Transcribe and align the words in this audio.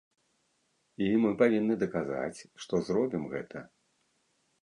І 1.07 1.09
мы 1.25 1.29
павінны 1.41 1.73
даказаць, 1.83 2.39
што 2.65 2.81
зробім 2.87 3.23
гэта. 3.37 3.59